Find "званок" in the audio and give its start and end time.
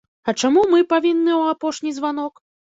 1.99-2.43